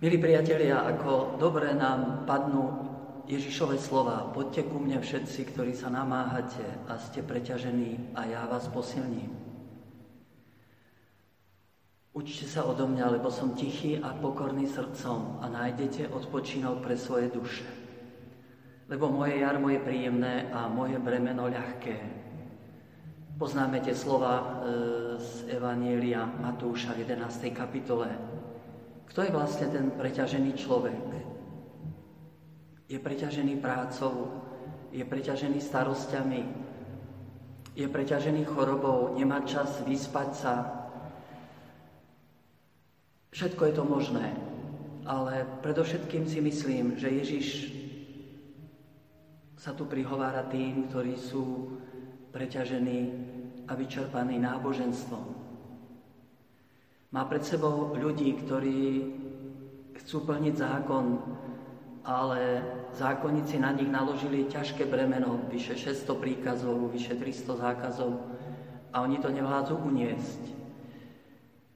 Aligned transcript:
Milí 0.00 0.16
priatelia, 0.16 0.80
ako 0.80 1.36
dobre 1.36 1.76
nám 1.76 2.24
padnú 2.24 2.72
Ježišove 3.28 3.76
slova, 3.76 4.32
poďte 4.32 4.64
ku 4.64 4.80
mne 4.80 4.96
všetci, 4.96 5.52
ktorí 5.52 5.76
sa 5.76 5.92
namáhate 5.92 6.64
a 6.88 6.96
ste 6.96 7.20
preťažení 7.20 8.16
a 8.16 8.24
ja 8.24 8.48
vás 8.48 8.64
posilním. 8.72 9.28
Učte 12.16 12.48
sa 12.48 12.64
odo 12.64 12.88
mňa, 12.88 13.20
lebo 13.20 13.28
som 13.28 13.52
tichý 13.52 14.00
a 14.00 14.16
pokorný 14.16 14.72
srdcom 14.72 15.44
a 15.44 15.52
nájdete 15.52 16.08
odpočinok 16.08 16.80
pre 16.80 16.96
svoje 16.96 17.28
duše. 17.28 17.68
Lebo 18.88 19.12
moje 19.12 19.44
jarmo 19.44 19.68
je 19.68 19.84
príjemné 19.84 20.48
a 20.48 20.64
moje 20.64 20.96
bremeno 20.96 21.44
ľahké. 21.44 21.96
Poznáme 23.36 23.84
tie 23.84 23.92
slova 23.92 24.32
e, 24.32 24.44
z 25.20 25.60
Evanielia 25.60 26.24
Matúša 26.24 26.96
v 26.96 27.04
11. 27.04 27.52
kapitole. 27.52 28.39
Kto 29.10 29.26
je 29.26 29.34
vlastne 29.34 29.66
ten 29.74 29.90
preťažený 29.90 30.54
človek? 30.54 31.06
Je 32.86 32.94
preťažený 32.94 33.58
prácou, 33.58 34.30
je 34.94 35.02
preťažený 35.02 35.58
starostiami, 35.58 36.42
je 37.74 37.86
preťažený 37.90 38.46
chorobou, 38.46 39.10
nemá 39.18 39.42
čas 39.42 39.82
vyspať 39.82 40.30
sa. 40.34 40.54
Všetko 43.34 43.62
je 43.66 43.74
to 43.74 43.84
možné, 43.86 44.30
ale 45.06 45.42
predovšetkým 45.62 46.30
si 46.30 46.38
myslím, 46.38 46.94
že 46.94 47.10
Ježiš 47.10 47.46
sa 49.58 49.74
tu 49.74 49.90
prihovára 49.90 50.46
tým, 50.46 50.86
ktorí 50.86 51.18
sú 51.18 51.74
preťažení 52.30 53.10
a 53.66 53.74
vyčerpaní 53.74 54.38
náboženstvom. 54.38 55.49
Má 57.10 57.26
pred 57.26 57.42
sebou 57.42 57.90
ľudí, 57.98 58.38
ktorí 58.38 59.02
chcú 59.98 60.30
plniť 60.30 60.54
zákon, 60.54 61.18
ale 62.06 62.62
zákonníci 62.94 63.58
na 63.58 63.74
nich 63.74 63.90
naložili 63.90 64.46
ťažké 64.46 64.86
bremeno, 64.86 65.42
vyše 65.50 65.74
600 65.74 66.06
príkazov, 66.22 66.86
vyše 66.94 67.18
300 67.18 67.66
zákazov 67.66 68.14
a 68.94 69.02
oni 69.02 69.18
to 69.18 69.26
nevládzu 69.26 69.74
uniesť. 69.74 70.42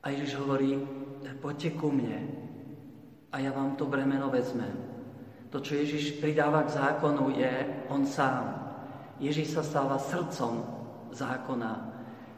A 0.07 0.15
Ježiš 0.15 0.39
hovorí, 0.39 0.79
poďte 1.43 1.83
ku 1.83 1.91
mne 1.91 2.31
a 3.35 3.37
ja 3.43 3.51
vám 3.51 3.75
to 3.75 3.91
bremeno 3.91 4.31
vezmem. 4.31 4.75
To, 5.51 5.59
čo 5.59 5.75
Ježiš 5.75 6.23
pridáva 6.23 6.63
k 6.63 6.79
zákonu, 6.79 7.35
je 7.35 7.53
on 7.91 8.07
sám. 8.07 8.55
Ježiš 9.19 9.55
sa 9.55 9.63
stáva 9.67 9.99
srdcom 9.99 10.63
zákona, 11.15 11.94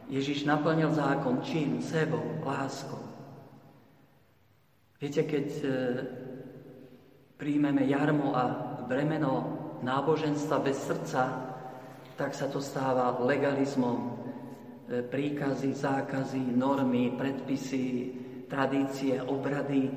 Ježiš 0.06 0.46
naplnil 0.46 0.94
zákon 0.94 1.42
čím? 1.42 1.82
Sebou, 1.82 2.22
láskou. 2.46 3.02
Viete, 5.02 5.26
keď 5.26 5.46
e, 5.60 5.68
príjmeme 7.36 7.84
jarmo 7.84 8.32
a 8.32 8.44
bremeno 8.86 9.34
náboženstva 9.82 10.56
bez 10.62 10.78
srdca, 10.88 11.22
tak 12.16 12.32
sa 12.32 12.48
to 12.48 12.62
stáva 12.62 13.18
legalizmom. 13.20 13.98
E, 14.88 15.02
príkazy, 15.02 15.74
zákazy, 15.74 16.54
normy, 16.54 17.12
predpisy, 17.18 17.86
tradície, 18.46 19.18
obrady 19.20 19.90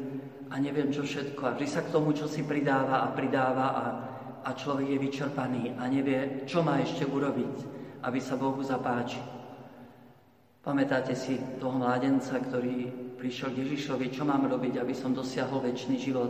a 0.50 0.58
neviem 0.58 0.90
čo 0.90 1.06
všetko. 1.06 1.42
A 1.46 1.54
vždy 1.56 1.68
sa 1.70 1.86
k 1.86 1.94
tomu, 1.94 2.12
čo 2.12 2.26
si 2.26 2.42
pridáva 2.44 3.06
a 3.06 3.14
pridáva 3.14 3.68
a, 3.72 3.86
a 4.42 4.50
človek 4.58 4.90
je 4.90 5.00
vyčerpaný 5.00 5.64
a 5.78 5.86
nevie, 5.86 6.44
čo 6.50 6.66
má 6.66 6.82
ešte 6.82 7.06
urobiť, 7.06 7.56
aby 8.04 8.20
sa 8.20 8.36
Bohu 8.36 8.60
zapáčil. 8.66 9.39
Pamätáte 10.70 11.18
si 11.18 11.34
toho 11.58 11.82
mládenca, 11.82 12.38
ktorý 12.38 12.94
prišiel 13.18 13.58
k 13.58 13.66
Ježišovi, 13.66 14.14
čo 14.14 14.22
mám 14.22 14.46
robiť, 14.46 14.78
aby 14.78 14.94
som 14.94 15.18
dosiahol 15.18 15.66
väčší 15.66 15.98
život. 15.98 16.30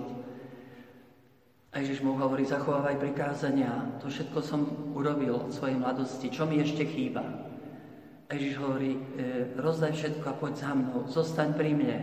A 1.75 1.83
Ježiš 1.83 1.99
mu 2.07 2.15
hovorí, 2.15 2.47
zachovávaj 2.47 3.03
prikázania, 3.03 3.99
to 3.99 4.07
všetko 4.07 4.39
som 4.39 4.63
urobil 4.95 5.43
od 5.43 5.51
svojej 5.51 5.75
mladosti, 5.75 6.31
čo 6.31 6.47
mi 6.47 6.63
ešte 6.63 6.87
chýba. 6.87 7.19
A 7.19 8.39
Ježiš 8.39 8.63
hovorí, 8.63 8.95
e, 8.95 9.59
rozdaj 9.59 9.91
všetko 9.91 10.25
a 10.31 10.39
poď 10.39 10.53
za 10.55 10.71
mnou, 10.71 11.03
zostaň 11.03 11.59
pri 11.59 11.75
mne. 11.75 11.97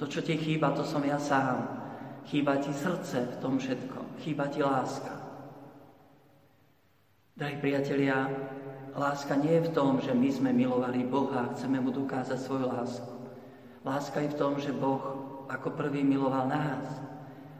To, 0.00 0.08
čo 0.08 0.24
ti 0.24 0.40
chýba, 0.40 0.72
to 0.72 0.88
som 0.88 1.04
ja 1.04 1.20
sám. 1.20 1.68
Chýba 2.32 2.64
ti 2.64 2.72
srdce 2.72 3.28
v 3.28 3.36
tom 3.44 3.60
všetko, 3.60 4.24
chýba 4.24 4.48
ti 4.48 4.64
láska. 4.64 5.20
Drahí 7.36 7.60
priatelia, 7.60 8.24
Láska 8.96 9.36
nie 9.36 9.58
je 9.58 9.66
v 9.68 9.74
tom, 9.74 10.00
že 10.00 10.14
my 10.14 10.28
sme 10.32 10.50
milovali 10.54 11.04
Boha 11.04 11.44
a 11.44 11.52
chceme 11.52 11.82
mu 11.82 11.92
dokázať 11.92 12.38
svoju 12.40 12.66
lásku. 12.70 13.12
Láska 13.84 14.20
je 14.24 14.32
v 14.32 14.38
tom, 14.38 14.52
že 14.56 14.72
Boh 14.72 15.00
ako 15.48 15.76
prvý 15.76 16.04
miloval 16.04 16.48
nás 16.48 16.84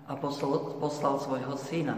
a 0.09 0.17
poslal, 0.17 0.77
poslal 0.81 1.21
svojho 1.21 1.57
syna. 1.57 1.97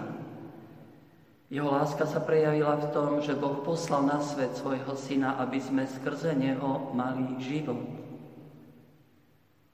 Jeho 1.51 1.67
láska 1.67 2.07
sa 2.07 2.23
prejavila 2.23 2.79
v 2.79 2.91
tom, 2.95 3.11
že 3.19 3.35
Boh 3.35 3.59
poslal 3.67 4.07
na 4.07 4.23
svet 4.23 4.55
svojho 4.55 4.95
syna, 4.95 5.35
aby 5.43 5.59
sme 5.59 5.83
skrze 5.83 6.31
neho 6.39 6.95
mali 6.95 7.43
život. 7.43 7.83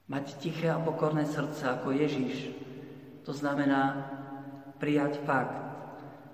Mať 0.09 0.25
tiché 0.41 0.73
a 0.73 0.81
pokorné 0.81 1.29
srdce 1.29 1.69
ako 1.69 1.93
Ježiš, 1.93 2.49
to 3.27 3.35
znamená 3.35 4.09
prijať 4.81 5.21
fakt, 5.27 5.59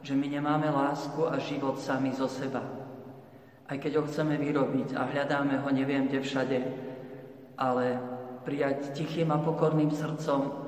že 0.06 0.16
my 0.16 0.28
nemáme 0.32 0.70
lásku 0.70 1.28
a 1.28 1.42
život 1.42 1.82
sami 1.82 2.14
zo 2.16 2.30
seba 2.30 2.84
aj 3.68 3.78
keď 3.80 3.92
ho 4.00 4.04
chceme 4.08 4.36
vyrobiť 4.36 4.96
a 4.96 5.08
hľadáme 5.08 5.64
ho 5.64 5.70
neviem 5.72 6.12
kde 6.12 6.20
všade, 6.20 6.60
ale 7.56 8.00
prijať 8.44 8.92
tichým 9.00 9.32
a 9.32 9.40
pokorným 9.40 9.92
srdcom 9.92 10.64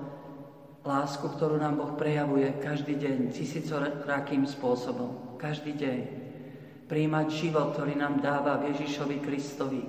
lásku, 0.86 1.26
ktorú 1.26 1.60
nám 1.60 1.82
Boh 1.82 1.94
prejavuje 1.98 2.62
každý 2.62 2.96
deň, 2.96 3.18
tisícorakým 3.34 4.46
spôsobom, 4.46 5.36
každý 5.42 5.76
deň. 5.76 6.00
Príjmať 6.86 7.28
život, 7.34 7.74
ktorý 7.74 7.98
nám 7.98 8.22
dáva 8.22 8.62
Ježišovi 8.70 9.18
Kristovi. 9.18 9.84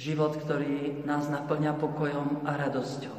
Život, 0.00 0.40
ktorý 0.40 1.04
nás 1.04 1.28
naplňa 1.28 1.76
pokojom 1.76 2.48
a 2.48 2.56
radosťou. 2.56 3.18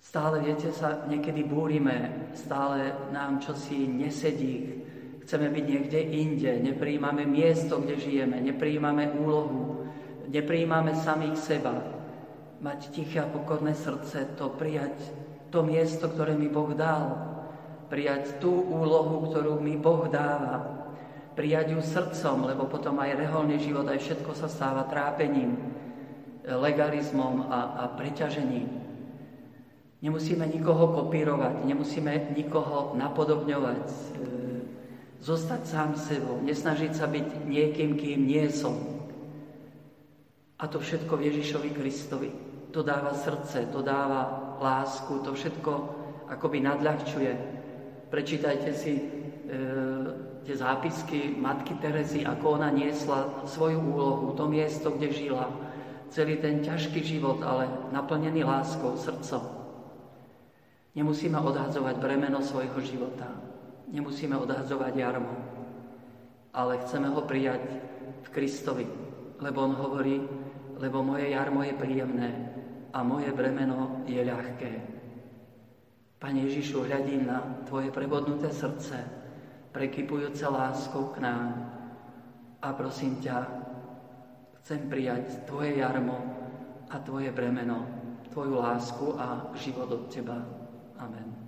Stále, 0.00 0.40
viete, 0.40 0.72
sa 0.72 1.04
niekedy 1.06 1.44
búrime, 1.44 2.32
stále 2.32 2.96
nám 3.12 3.44
čosi 3.44 3.84
nesedí, 3.84 4.80
Chceme 5.30 5.46
byť 5.46 5.62
niekde 5.62 6.00
inde, 6.10 6.52
nepríjmame 6.58 7.22
miesto, 7.22 7.78
kde 7.78 8.02
žijeme, 8.02 8.42
nepríjmame 8.42 9.14
úlohu, 9.14 9.86
nepríjmame 10.26 10.90
samých 10.98 11.38
seba. 11.38 11.86
Mať 12.58 12.90
tiché 12.90 13.22
a 13.22 13.30
pokorné 13.30 13.78
srdce, 13.78 14.26
to 14.34 14.50
prijať 14.58 14.90
to 15.54 15.62
miesto, 15.62 16.10
ktoré 16.10 16.34
mi 16.34 16.50
Boh 16.50 16.74
dal. 16.74 17.14
Prijať 17.86 18.42
tú 18.42 18.50
úlohu, 18.50 19.30
ktorú 19.30 19.62
mi 19.62 19.78
Boh 19.78 20.10
dáva. 20.10 20.66
Prijať 21.38 21.78
ju 21.78 21.80
srdcom, 21.86 22.50
lebo 22.50 22.66
potom 22.66 22.98
aj 22.98 23.14
reholný 23.14 23.62
život, 23.62 23.86
aj 23.86 24.02
všetko 24.02 24.34
sa 24.34 24.50
stáva 24.50 24.90
trápením, 24.90 25.54
legalizmom 26.42 27.46
a, 27.46 27.86
a 27.86 27.94
preťažením. 27.94 28.66
Nemusíme 30.02 30.42
nikoho 30.50 30.90
kopírovať, 30.90 31.62
nemusíme 31.70 32.34
nikoho 32.34 32.98
napodobňovať 32.98 33.86
zostať 35.20 35.62
sám 35.68 35.90
sebou, 36.00 36.40
nesnažiť 36.40 36.92
sa 36.96 37.04
byť 37.04 37.44
niekým, 37.44 37.96
kým 37.96 38.24
nie 38.24 38.48
som. 38.48 38.72
A 40.60 40.64
to 40.68 40.80
všetko 40.80 41.16
v 41.16 41.32
Ježišovi 41.32 41.70
Kristovi. 41.76 42.30
To 42.72 42.80
dáva 42.80 43.12
srdce, 43.12 43.68
to 43.72 43.84
dáva 43.84 44.56
lásku, 44.60 45.20
to 45.24 45.32
všetko 45.36 45.72
akoby 46.28 46.64
nadľahčuje. 46.64 47.32
Prečítajte 48.08 48.70
si 48.72 48.92
e, 48.96 49.02
tie 50.44 50.54
zápisky 50.56 51.36
matky 51.36 51.76
Terezy, 51.80 52.24
ako 52.24 52.60
ona 52.60 52.72
niesla 52.72 53.44
svoju 53.44 53.80
úlohu, 53.80 54.32
to 54.36 54.48
miesto, 54.48 54.92
kde 54.92 55.12
žila. 55.12 55.48
Celý 56.10 56.40
ten 56.42 56.64
ťažký 56.64 57.00
život, 57.06 57.38
ale 57.44 57.70
naplnený 57.92 58.42
láskou, 58.42 58.96
srdcom. 58.96 59.42
Nemusíme 60.96 61.38
odhadzovať 61.38 62.02
bremeno 62.02 62.42
svojho 62.42 62.78
života 62.82 63.49
nemusíme 63.90 64.38
odhadzovať 64.38 64.92
jarmo, 64.96 65.34
ale 66.54 66.82
chceme 66.82 67.10
ho 67.10 67.22
prijať 67.22 67.62
v 68.22 68.28
Kristovi, 68.30 68.86
lebo 69.38 69.58
on 69.62 69.74
hovorí, 69.74 70.22
lebo 70.78 71.02
moje 71.02 71.30
jarmo 71.30 71.62
je 71.62 71.74
príjemné 71.74 72.32
a 72.90 73.02
moje 73.02 73.30
bremeno 73.34 74.02
je 74.06 74.18
ľahké. 74.22 74.72
Pane 76.20 76.40
Ježišu, 76.46 76.84
hľadím 76.84 77.26
na 77.26 77.64
Tvoje 77.64 77.88
prebodnuté 77.88 78.52
srdce, 78.52 79.00
prekypujúce 79.72 80.44
láskou 80.44 81.14
k 81.16 81.24
nám 81.24 81.48
a 82.60 82.68
prosím 82.76 83.16
ťa, 83.24 83.38
chcem 84.60 84.84
prijať 84.90 85.48
Tvoje 85.48 85.80
jarmo 85.80 86.20
a 86.92 87.00
Tvoje 87.00 87.32
bremeno, 87.32 87.88
Tvoju 88.30 88.54
lásku 88.60 89.16
a 89.16 89.48
život 89.56 89.88
od 89.88 90.12
Teba. 90.12 90.38
Amen. 91.00 91.39